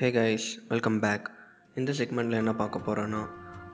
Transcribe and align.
Hey 0.00 0.08
guys 0.10 0.46
welcome 0.68 0.98
back 1.00 1.26
இந்த 1.74 1.92
செக்மெண்ட்டில் 1.98 2.38
என்ன 2.40 2.52
பார்க்க 2.54 2.78
போகிறோன்னா 2.78 3.20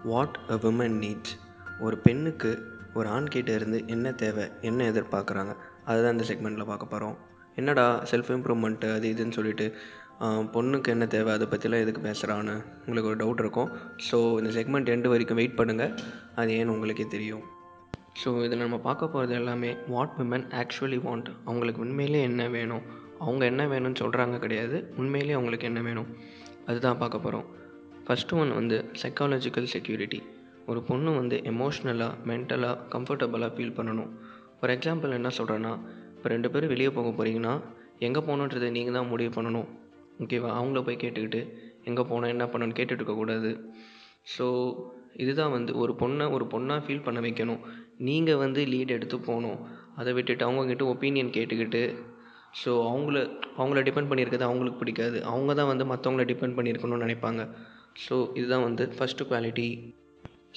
வாட் 0.04 0.36
அ 0.48 0.56
விமன் 0.56 0.94
நீட்ஸ் 1.04 1.32
ஒரு 1.80 1.96
பெண்ணுக்கு 1.98 2.50
ஒரு 2.94 3.08
ஆண்கிட்ட 3.08 3.50
இருந்து 3.54 3.78
என்ன 3.86 4.12
தேவை 4.12 4.44
என்ன 4.60 4.84
எதிர்பார்க்குறாங்க 4.84 5.54
அதுதான் 5.84 6.14
இந்த 6.16 6.26
செக்மெண்ட்டில் 6.28 6.68
பார்க்க 6.70 6.92
போகிறோம் 6.92 7.16
என்னடா 7.54 7.86
செல்ஃப் 8.12 8.30
இம்ப்ரூவ்மெண்ட்டு 8.36 8.92
அது 8.92 9.12
இதுன்னு 9.14 9.36
சொல்லிட்டு 9.38 9.66
பொண்ணுக்கு 10.54 10.94
என்ன 10.94 11.06
தேவை 11.06 11.32
அதை 11.32 11.46
பற்றிலாம் 11.46 11.84
எதுக்கு 11.86 12.06
பேசுகிறான்னு 12.08 12.56
உங்களுக்கு 12.86 13.10
ஒரு 13.12 13.20
டவுட் 13.24 13.44
இருக்கும். 13.44 13.70
ஸோ 14.10 14.38
இந்த 14.42 14.52
செக்மெண்ட் 14.60 14.94
எண்டு 14.94 15.12
வரைக்கும் 15.14 15.40
வெயிட் 15.42 15.58
பண்ணுங்கள் 15.60 15.94
அது 16.34 16.52
ஏன்னு 16.60 16.74
உங்களுக்கே 16.76 17.06
தெரியும். 17.06 17.44
ஸோ 18.22 18.44
இதில் 18.44 18.64
நம்ம 18.66 18.78
பார்க்க 18.88 19.14
போகிறது 19.14 19.34
எல்லாமே 19.34 19.72
வாட் 19.88 20.16
விமன் 20.20 20.48
ஆக்சுவலி 20.62 21.00
வாண்ட் 21.08 21.30
அவங்களுக்கு 21.44 21.80
உண்மையிலே 21.80 22.22
என்ன 22.22 22.48
வேணும்? 22.48 22.84
அவங்க 23.24 23.42
என்ன 23.52 23.62
வேணும்னு 23.72 24.00
சொல்கிறாங்க 24.02 24.36
கிடையாது. 24.44 24.76
உண்மையிலேயே 25.00 25.36
அவங்களுக்கு 25.38 25.68
என்ன 25.70 25.80
வேணும்? 25.88 26.08
அதுதான் 26.68 27.00
பார்க்க 27.02 27.24
போகிறோம் 27.24 27.46
ஃபஸ்ட்டு 28.06 28.36
ஒன் 28.42 28.52
வந்து 28.58 28.76
சைக்காலஜிக்கல் 29.02 29.68
செக்யூரிட்டி 29.74 30.20
ஒரு 30.70 30.80
பொண்ணு 30.88 31.10
வந்து 31.20 31.36
எமோஷ்னலாக 31.50 32.12
மென்டலாக 32.30 32.76
கம்ஃபர்டபுளாக 32.94 33.50
ஃபீல் 33.56 33.76
பண்ணணும். 33.78 34.10
ஃபார் 34.58 34.72
எக்ஸாம்பிள் 34.74 35.16
என்ன 35.18 35.30
சொல்கிறேன்னா 35.38 35.72
இப்போ 36.16 36.28
ரெண்டு 36.34 36.48
பேரும் 36.54 36.72
வெளியே 36.72 36.90
போக 36.96 37.08
போகிறீங்கன்னா 37.10 37.54
எங்கே 38.06 38.20
போகணுன்றதை 38.26 38.68
நீங்கள் 38.76 38.96
தான் 38.96 39.08
முடிவு 39.12 39.30
பண்ணணும். 39.36 39.68
ஓகேவா 40.22 40.50
அவங்கள 40.58 40.80
போய் 40.86 41.00
கேட்டுக்கிட்டு 41.02 41.40
எங்கே 41.88 42.02
போனோம் 42.10 42.32
என்ன 42.34 42.44
பண்ணணும்னு 42.52 42.76
கேட்டுட்டு 42.78 43.02
இருக்கக்கூடாது 43.02 43.50
ஸோ 44.34 44.46
இதுதான் 45.22 45.54
வந்து 45.56 45.72
ஒரு 45.82 45.92
பொண்ணை 46.02 46.26
ஒரு 46.36 46.44
பொண்ணாக 46.52 46.80
ஃபீல் 46.84 47.04
பண்ண 47.06 47.20
வைக்கணும். 47.24 47.62
நீங்கள் 48.08 48.40
வந்து 48.42 48.60
லீட் 48.72 48.94
எடுத்து 48.96 49.16
போகணும். 49.28 49.58
அதை 50.00 50.10
விட்டுட்டு 50.18 50.44
அவங்கக்கிட்ட 50.46 50.84
ஒப்பீனியன் 50.92 51.32
கேட்டுக்கிட்டு 51.36 51.82
ஸோ 52.60 52.70
அவங்கள 52.90 53.18
அவங்கள 53.60 53.80
டிபெண்ட் 53.88 54.10
பண்ணியிருக்கிறது 54.10 54.46
அவங்களுக்கு 54.48 54.80
பிடிக்காது. 54.82 55.18
அவங்க 55.30 55.52
தான் 55.60 55.70
வந்து 55.72 55.84
மற்றவங்கள 55.92 56.24
டிபெண்ட் 56.32 56.56
பண்ணியிருக்கணும்னு 56.58 57.04
நினைப்பாங்க. 57.06 57.42
ஸோ 58.04 58.16
இதுதான் 58.38 58.66
வந்து 58.68 58.84
ஃபஸ்ட்டு 58.96 59.26
குவாலிட்டி 59.30 59.68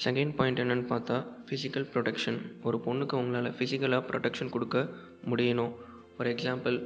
செகண்ட் 0.04 0.34
பாயிண்ட் 0.38 0.60
என்னென்னு 0.62 0.86
பார்த்தா 0.92 1.16
ஃபிசிக்கல் 1.48 1.86
ப்ரொடெக்ஷன் 1.92 2.38
ஒரு 2.68 2.78
பொண்ணுக்கு 2.86 3.16
அவங்களால 3.18 3.50
ஃபிசிக்கலாக 3.58 4.02
ப்ரொடெக்ஷன் 4.10 4.52
கொடுக்க 4.54 4.78
முடியணும். 5.30 5.72
ஃபார் 6.16 6.30
எக்ஸாம்பிள் 6.34 6.76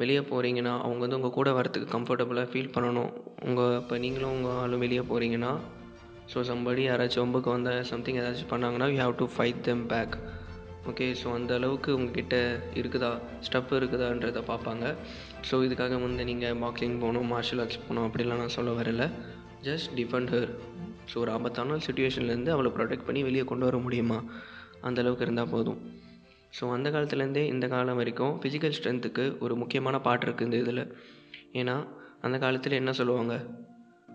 வெளியே 0.00 0.22
போகிறீங்கன்னா 0.30 0.74
அவங்க 0.84 1.00
வந்து 1.04 1.18
உங்கள் 1.20 1.36
கூட 1.38 1.48
வரத்துக்கு 1.58 1.88
கம்ஃபர்டபுளாக 1.96 2.46
ஃபீல் 2.52 2.72
பண்ணணும். 2.76 3.10
உங்கள் 3.48 3.74
இப்போ 3.80 3.96
நீங்களும் 4.04 4.34
உங்கள் 4.36 4.56
ஆளும் 4.62 4.84
வெளியே 4.84 5.04
போகிறீங்கன்னா 5.10 5.52
ஸோ 6.32 6.40
சம்படி 6.50 6.82
யாராச்சும் 6.88 7.22
ஒம்புக்கு 7.24 7.50
வந்தால் 7.54 7.82
சம்திங் 7.92 8.18
ஏதாச்சும் 8.20 8.52
பண்ணாங்கன்னா 8.52 8.86
you 8.92 8.98
have 9.04 9.16
to 9.22 9.26
fight 9.34 9.60
them 9.68 9.84
back 9.92 10.14
okay 10.90 11.06
so 11.20 11.28
அந்த 11.32 11.52
அளவுக்கு 11.54 11.90
உங்ககிட்ட 11.94 12.36
இருக்குதா? 12.74 13.10
ஸ்டஃப் 13.46 13.72
இருக்குதான்றதை 13.78 14.42
பார்ப்பாங்க. 14.50 14.84
ஸோ 15.50 15.54
இதுக்காக 15.66 16.00
வந்து 16.06 16.24
நீங்கள் 16.24 16.54
பாக்ஸிங் 16.54 16.98
போகணும் 16.98 17.26
மார்ஷல் 17.26 17.58
ஆர்ட்ஸ் 17.58 17.80
போகணும் 17.80 18.06
அப்படிலாம் 18.08 18.42
நான் 18.42 18.56
சொல்ல 18.56 18.72
வரல. 18.80 19.06
ஜஸ்ட் 19.62 19.90
டிஃபெண்ட் 19.96 20.32
ஹர் 20.34 20.50
ஸோ 21.10 21.16
ஒரு 21.16 21.30
ஆபத்தான 21.30 21.76
சுச்சுவேஷன்லேருந்து 21.86 22.48
அவளை 22.48 22.70
ப்ரொடெக்ட் 22.76 23.06
பண்ணி 23.06 23.22
வெளியே 23.22 23.44
கொண்டு 23.44 23.64
வர 23.64 23.76
முடியுமா? 23.76 24.18
அந்த 24.80 25.00
அளவுக்கு 25.00 25.24
இருந்தால் 25.24 25.48
போதும். 25.48 25.80
ஸோ 26.60 26.64
அந்த 26.70 26.88
காலத்துலேருந்தே 26.90 27.44
இந்த 27.54 27.66
காலம் 27.68 27.96
வரைக்கும் 27.96 28.34
ஃபிசிக்கல் 28.40 28.76
ஸ்ட்ரென்த்துக்கு 28.78 29.24
ஒரு 29.38 29.56
முக்கியமான 29.56 30.00
பாட்டு 30.00 30.26
இருக்குது 30.26 30.48
இந்த 30.50 30.56
இதில். 30.56 30.84
ஏன்னா 31.52 31.76
அந்த 32.20 32.38
காலத்தில் 32.38 32.72
என்ன 32.72 32.92
சொல்லுவாங்க? 32.92 33.34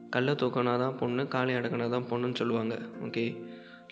கல்லை 0.09 0.33
தூக்கினா 0.33 0.77
தான் 0.77 0.95
பொண்ணு 0.97 1.27
காலை 1.27 1.55
அடக்கினா 1.55 1.87
தான் 1.89 2.07
பொண்ணுன்னு 2.11 2.35
சொல்லுவாங்க. 2.35 2.75
ஓகே 3.05 3.25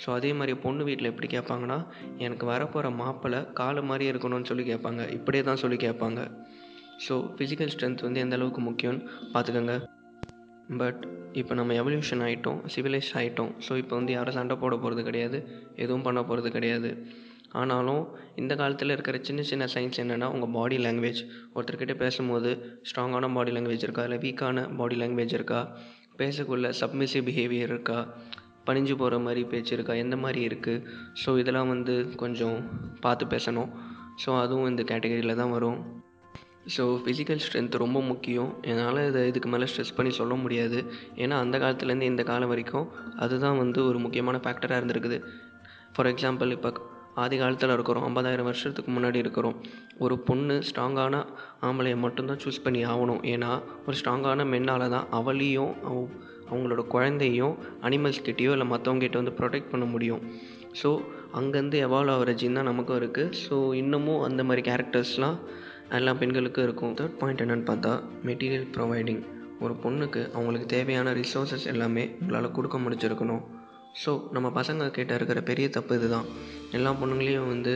ஸோ 0.02 0.08
அதே 0.18 0.32
மாதிரி 0.34 0.54
பொண்ணு 0.66 0.84
வீட்டில் 0.90 1.12
எப்படி 1.12 1.28
கேட்பாங்கன்னா 1.36 1.78
எனக்கு 2.26 2.46
வரப்போகிற 2.52 2.90
மாப்பிள்ளை 3.02 3.40
காலை 3.60 3.84
மாதிரி 3.90 4.06
இருக்கணும்னு 4.12 4.50
சொல்லி 4.52 4.66
கேட்பாங்க 4.72 5.04
இப்படியே 5.18 5.44
தான் 5.44 5.62
சொல்லி 5.64 5.78
கேட்பாங்க 5.86 6.22
ஸோ 7.06 7.16
ஃபிசிக்கல் 7.38 7.72
ஸ்ட்ரென்த் 7.74 8.06
வந்து 8.08 8.20
எந்த 8.26 8.36
அளவுக்கு 8.38 8.62
முக்கியம்னு 8.68 9.02
பார்த்துக்கோங்க. 9.34 9.76
பட் 10.82 11.02
இப்போ 11.40 11.54
நம்ம 11.56 11.74
எவல்யூஷன் 11.82 12.24
ஆகிட்டோம் 12.28 12.60
சிவிலைஸ் 12.74 13.12
ஆகிட்டோம் 13.20 13.52
ஸோ 13.66 13.74
இப்போ 13.82 13.94
வந்து 13.96 14.14
யாரும் 14.14 14.36
சண்டை 14.38 14.56
போட 14.64 14.76
போகிறது 14.76 15.04
கிடையாது 15.10 15.38
எதுவும் 15.84 16.06
பண்ண 16.08 16.20
போகிறது 16.24 16.50
கிடையாது. 16.56 16.90
ஆனாலும் 17.62 18.02
இந்த 18.42 18.54
காலத்தில் 18.62 18.94
இருக்கிற 18.96 19.18
சின்ன 19.28 19.42
சின்ன 19.42 19.66
சயின்ஸ் 19.74 20.00
என்னென்னா 20.04 20.28
உங்கள் 20.36 20.54
பாடி 20.58 20.78
லாங்குவேஜ் 20.78 21.22
ஒருத்தர்கிட்ட 21.56 21.96
பேசும்போது 22.04 22.50
ஸ்ட்ராங்கான 22.90 23.30
பாடி 23.34 23.52
லாங்குவேஜ் 23.52 23.86
இருக்கா? 23.88 24.04
இல்லை 24.04 24.20
வீக்கான 24.26 24.66
பாடி 24.76 24.96
லாங்குவேஜ் 24.96 25.38
இருக்கா? 25.40 25.62
பேசக்குள்ள 26.22 26.74
சப்மிசிவ் 26.82 27.28
பிஹேவியர் 27.30 27.74
இருக்கா? 27.76 28.00
பணிஞ்சு 28.68 28.96
போகிற 29.02 29.20
மாதிரி 29.26 29.44
பேச்சு 29.52 29.74
இருக்கா? 29.78 29.94
எந்த 30.04 30.16
மாதிரி 30.24 30.42
இருக்குது 30.48 30.84
ஸோ 31.22 31.38
இதெல்லாம் 31.44 31.72
வந்து 31.76 31.96
கொஞ்சம் 32.24 32.58
பார்த்து 33.06 33.26
பேசணும். 33.36 33.72
ஸோ 34.24 34.30
அதுவும் 34.44 34.70
இந்த 34.72 34.84
கேட்டகரியில் 34.92 35.40
தான் 35.42 35.56
வரும். 35.58 35.80
ஸோ 36.76 36.84
ஃபிசிக்கல் 37.04 37.42
ஸ்ட்ரென்த் 37.44 37.76
ரொம்ப 37.84 38.00
முக்கியம். 38.02 38.50
என்னால் 38.70 39.02
இதை 39.10 39.22
இதுக்கு 39.32 39.50
மேலே 39.50 39.68
ஸ்ட்ரெஸ் 39.72 39.96
பண்ணி 39.98 40.12
சொல்ல 40.20 40.34
முடியாது. 40.44 40.80
ஏன்னா 41.24 41.36
அந்த 41.44 41.56
காலத்துலேருந்து 41.64 42.10
இந்த 42.12 42.24
காலம் 42.30 42.52
வரைக்கும் 42.54 42.88
அதுதான் 43.26 43.58
வந்து 43.64 43.80
ஒரு 43.90 44.00
முக்கியமான 44.06 44.40
ஃபேக்டராக 44.46 44.80
இருந்திருக்குது. 44.80 45.20
ஃபார் 45.94 46.10
எக்ஸாம்பிள் 46.14 46.52
இப்போ 46.58 46.72
ஆதி 47.24 47.36
காலத்தில் 47.42 47.74
இருக்கிறோம். 47.76 48.04
ஐம்பதாயிரம் 48.08 48.48
வருஷத்துக்கு 48.50 48.92
முன்னாடி 48.96 49.18
இருக்கிறோம். 49.24 49.56
ஒரு 50.06 50.16
பொண்ணு 50.28 50.56
ஸ்ட்ராங்கான 50.68 51.24
ஆம்பளையை 51.68 51.98
மட்டும்தான் 52.04 52.42
சூஸ் 52.44 52.64
பண்ணி 52.66 52.82
ஆகணும். 52.92 53.22
ஏன்னா 53.34 53.52
ஒரு 53.86 53.96
ஸ்ட்ராங்கான 54.02 54.46
மென்னால் 54.54 54.92
தான் 54.96 55.08
அவளையும் 55.20 55.74
அவங்களோட 56.50 56.84
குழந்தையும் 56.96 57.56
அனிமல்ஸ் 57.88 58.26
கிட்டேயோ 58.28 58.52
இல்லை 58.56 58.68
மற்றவங்ககிட்ட 58.74 59.20
வந்து 59.22 59.36
ப்ரொடெக்ட் 59.40 59.72
பண்ண 59.74 59.86
முடியும். 59.94 60.22
ஸோ 60.82 60.90
அங்கேருந்து 61.40 61.78
எவால்வ் 61.88 62.14
ஆகிற 62.16 62.32
ஜீன் 62.42 62.58
தான் 62.60 62.70
நமக்கும் 62.72 63.00
இருக்குது 63.02 63.34
ஸோ 63.46 63.56
இன்னமும் 63.82 64.22
அந்த 64.28 64.42
மாதிரி 64.50 64.64
கேரக்டர்ஸ்லாம் 64.70 65.38
எல்லா 65.98 66.12
பெண்களுக்கும் 66.22 66.66
இருக்கும். 66.68 66.94
தேர்ட் 67.00 67.18
பாயிண்ட் 67.22 67.42
என்னென்னு 67.44 67.68
பார்த்தா 67.70 67.92
மெட்டீரியல் 68.30 68.68
ப்ரொவைடிங் 68.76 69.22
ஒரு 69.66 69.74
பொண்ணுக்கு 69.84 70.22
அவங்களுக்கு 70.36 70.68
தேவையான 70.74 71.14
ரிசோர்ஸஸ் 71.20 71.68
எல்லாமே 71.74 72.04
உங்களால் 72.20 72.56
கொடுக்க 72.58 72.78
முடிஞ்சிருக்கணும். 72.84 73.44
ஸோ 74.02 74.12
நம்ம 74.36 74.48
பசங்க 74.58 74.90
கிட்ட 74.98 75.14
இருக்கிற 75.20 75.40
பெரிய 75.50 75.68
தப்பு 75.78 75.96
இதுதான். 76.00 76.28
எல்லா 76.78 76.92
பொண்ணுங்களையும் 77.02 77.50
வந்து 77.54 77.74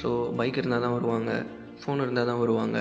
ஸோ 0.00 0.08
பைக் 0.40 0.58
இருந்தால் 0.60 0.84
தான் 0.86 0.96
வருவாங்க 0.98 1.30
ஃபோன் 1.80 2.02
இருந்தால் 2.04 2.30
தான் 2.30 2.42
வருவாங்க. 2.42 2.78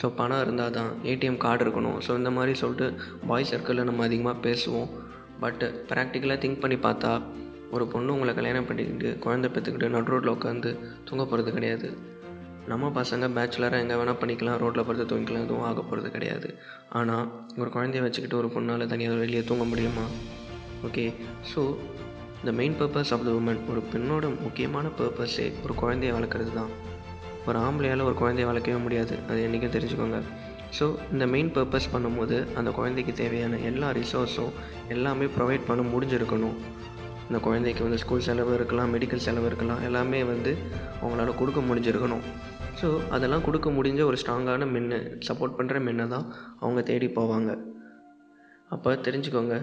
ஸோ 0.00 0.08
பணம் 0.18 0.42
இருந்தால் 0.44 0.76
தான் 0.78 0.90
ஏடிஎம் 1.10 1.40
கார்டு 1.44 1.62
இருக்கணும். 1.64 1.98
ஸோ 2.06 2.10
இந்த 2.20 2.30
மாதிரி 2.36 2.52
சொல்லிட்டு 2.62 2.86
பாய் 3.30 3.48
சர்க்கிளில் 3.50 3.88
நம்ம 3.90 4.04
அதிகமாக 4.08 4.36
பேசுவோம். 4.46 4.88
பட்டு 5.42 5.66
ப்ராக்டிக்கலாக 5.90 6.38
திங்க் 6.42 6.62
பண்ணி 6.64 6.78
பார்த்தா 6.86 7.12
ஒரு 7.76 7.84
பொண்ணு 7.92 8.14
உங்களை 8.14 8.32
கல்யாணம் 8.38 8.66
பண்ணிக்கிட்டு 8.68 9.10
குழந்தை 9.24 9.48
பெற்றுக்கிட்டு 9.52 9.94
நடு 9.94 10.10
ரோட்டில் 10.12 10.34
உட்காந்து 10.36 10.70
தூங்க 11.08 11.22
போகிறது 11.30 11.52
கிடையாது. 11.56 11.88
நம்ம 12.70 12.90
பசங்க 12.98 13.28
பேச்சுலராக 13.36 13.82
எங்கே 13.84 13.96
வேணால் 14.00 14.18
பண்ணிக்கலாம் 14.20 14.58
ரோட்டில் 14.62 14.86
படுத்து 14.88 15.06
தூங்கிக்கலாம் 15.10 15.46
எதுவும் 15.46 15.66
ஆக 15.68 15.80
போகிறது 15.88 16.08
கிடையாது. 16.16 16.48
ஆனால் 16.98 17.26
ஒரு 17.62 17.70
குழந்தைய 17.76 18.02
வச்சுக்கிட்டு 18.06 18.40
ஒரு 18.40 18.50
பொண்ணால் 18.56 18.90
தனியாக 18.92 19.20
வெளியே 19.22 19.42
தூங்க 19.50 19.64
முடியுமா? 19.72 20.04
Okay 20.88 21.04
so 21.52 21.62
the 22.46 22.52
main 22.60 22.76
purpose 22.80 23.12
of 23.14 23.26
the 23.28 23.32
woman 23.40 23.60
ஒரு 23.72 23.82
பெண்ணோட 23.92 24.28
முக்கியமான 24.46 24.86
பர்பஸே 25.00 25.46
ஒரு 25.64 25.74
குழந்தைய 25.82 26.12
வளர்க்குறது 26.16 26.52
தான் 26.60 26.70
ஒரு 27.48 27.58
ஆம்பளையால் 27.66 28.06
ஒரு 28.08 28.16
குழந்தைய 28.22 28.46
வளர்க்கவே 28.50 28.78
முடியாது. 28.86 29.14
அது 29.30 29.38
என்றைக்கும் 29.46 29.74
தெரிஞ்சுக்கோங்க. 29.76 30.20
ஸோ 30.78 30.84
இந்த 31.14 31.24
மெயின் 31.32 31.50
பர்பஸ் 31.56 31.88
பண்ணும்போது 31.94 32.36
அந்த 32.58 32.70
குழந்தைக்கு 32.78 33.12
தேவையான 33.22 33.58
எல்லா 33.70 33.88
ரிசோர்ஸும் 33.98 34.54
எல்லாமே 34.94 35.26
ப்ரொவைட் 35.36 35.68
பண்ண 35.70 35.82
முடிஞ்சிருக்கணும். 35.94 36.56
இந்த 37.28 37.38
குழந்தைக்கு 37.46 37.82
வந்து 37.86 38.00
ஸ்கூல் 38.02 38.24
செலவு 38.28 38.52
இருக்கலாம் 38.58 38.90
மெடிக்கல் 38.94 39.24
செலவு 39.26 39.46
இருக்கலாம் 39.50 39.82
எல்லாமே 39.88 40.20
வந்து 40.32 40.52
அவங்களால 41.02 41.34
கொடுக்க 41.40 41.60
முடிஞ்சிருக்கணும். 41.68 42.24
ஸோ 42.80 42.88
அதெல்லாம் 43.16 43.44
கொடுக்க 43.46 43.70
முடிஞ்ச 43.70 44.00
ஒரு 44.10 44.16
ஸ்ட்ராங்கான 44.22 44.68
மென்னு 44.74 44.98
சப்போர்ட் 45.28 45.56
பண்ணுற 45.58 45.78
மென்னை 45.86 46.06
தான் 46.14 46.26
அவங்க 46.60 46.82
தேடி 46.90 47.08
போவாங்க. 47.18 47.50
அப்போ 48.74 48.90
தெரிஞ்சுக்கோங்க 49.06 49.56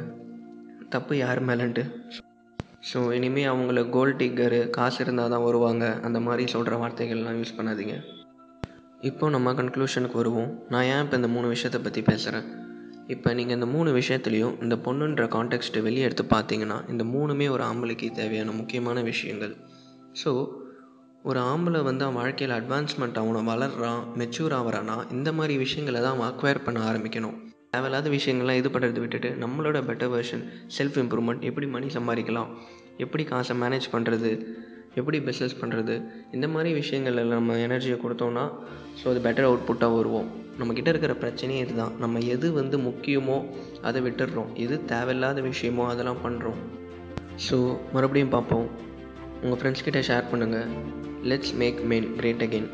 தப்பு 0.96 1.14
யார் 1.18 1.40
மேலன்ட்டு? 1.50 1.84
ஸோ 2.88 3.00
இனிமேல் 3.16 3.50
அவங்கள 3.52 3.80
கோல் 3.96 4.14
டிக்கரு 4.20 4.60
காசு 4.78 5.00
இருந்தால் 5.04 5.34
தான் 5.34 5.46
வருவாங்க. 5.48 5.86
அந்த 6.08 6.20
மாதிரி 6.26 6.44
சொல்கிற 6.54 6.76
வார்த்தைகள்லாம் 6.84 7.38
யூஸ் 7.40 7.58
பண்ணாதீங்க. 7.58 7.96
இப்போ 9.10 9.26
நம்ம 9.36 9.52
கன்க்ளூஷனுக்கு 9.60 10.18
வருவோம். 10.22 10.50
நான் 10.74 10.88
ஏன் 10.94 11.04
இப்போ 11.04 11.18
இந்த 11.22 11.30
மூணு 11.36 11.48
விஷயத்தை 11.56 11.82
பற்றி 11.88 12.02
பேசுகிறேன் 12.10 12.48
இப்போ 13.14 13.30
நீங்கள் 13.38 13.58
இந்த 13.58 13.68
மூணு 13.74 13.90
விஷயத்துலையும் 14.00 14.56
இந்த 14.64 14.76
பொண்ணுன்ற 14.86 15.24
கான்டெக்ஸ்ட்டை 15.36 15.82
வெளியே 15.86 16.06
எடுத்து 16.08 16.26
பார்த்தீங்கன்னா 16.34 16.78
இந்த 16.94 17.04
மூணுமே 17.14 17.48
ஒரு 17.56 17.64
ஆம்பளைக்கு 17.70 18.08
தேவையான 18.20 18.54
முக்கியமான 18.62 19.02
விஷயங்கள். 19.12 19.54
ஸோ 20.22 20.32
ஒரு 21.30 21.40
ஆம்பளை 21.52 21.80
வந்து 21.88 22.04
அவன் 22.06 22.20
வாழ்க்கையில் 22.22 22.58
அட்வான்ஸ்மெண்ட் 22.58 23.22
அவனை 23.22 23.42
வளர்றான் 23.52 24.04
மெச்சூர் 24.20 24.54
ஆகிறான்னா 24.60 24.98
இந்த 25.18 25.30
மாதிரி 25.38 25.56
விஷயங்களை 25.66 26.02
தான் 26.06 26.16
அவன் 26.16 26.30
அக்வயர் 26.32 26.66
பண்ண 26.68 26.80
ஆரம்பிக்கணும். 26.92 27.38
தேவையில்லாத 27.74 28.10
விஷயங்கள்லாம் 28.10 28.60
இது 28.60 28.70
பண்ணுறத 28.74 29.00
விட்டுட்டு 29.02 29.30
நம்மளோட 29.42 29.78
பெட்டர் 29.88 30.12
வெர்ஷன் 30.14 30.44
செல்ஃப் 30.78 30.98
இம்ப்ரூவ்மெண்ட் 31.02 31.44
எப்படி 31.50 31.68
மணி 31.74 31.88
சம்பாதிக்கலாம் 31.98 32.50
எப்படி 33.04 33.24
காசை 33.32 33.54
மேனேஜ் 33.64 33.88
பண்ணுறது 33.92 34.32
எப்படி 35.00 35.18
பிஸ்னஸ் 35.28 35.56
பண்ணுறது 35.60 35.96
இந்த 36.36 36.46
மாதிரி 36.54 36.70
விஷயங்கள்ல 36.80 37.24
நம்ம 37.34 37.58
எனர்ஜியை 37.66 37.98
கொடுத்தோம்னா 38.04 38.46
ஸோ 39.00 39.06
அது 39.12 39.20
பெட்டர் 39.28 39.48
அவுட்புட்டாக 39.50 39.98
வருவோம். 39.98 40.28
நம்மக்கிட்ட 40.60 40.90
இருக்கிற 40.94 41.14
பிரச்சனையே 41.24 41.60
இதுதான். 41.66 41.94
நம்ம 42.04 42.20
எது 42.34 42.48
வந்து 42.60 42.78
முக்கியமோ 42.88 43.38
அதை 43.90 44.00
விட்டுடுறோம். 44.08 44.50
எது 44.64 44.78
தேவையில்லாத 44.94 45.42
விஷயமோ 45.50 45.86
அதெல்லாம் 45.92 46.22
பண்ணுறோம் 46.26 46.60
ஸோ 47.48 47.58
மறுபடியும் 47.96 48.34
பார்ப்போம். 48.36 48.68
உங்கள் 49.44 49.60
ஃப்ரெண்ட்ஸ்கிட்ட 49.60 50.02
ஷேர் 50.10 50.30
பண்ணுங்கள் 50.32 50.68
let's 51.32 51.56
make 51.62 51.80
men 51.92 52.10
great 52.20 52.44
again 52.48 52.70